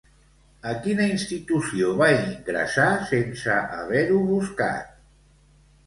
[0.69, 5.01] A quina institució va ingressar sense haver-ho buscat?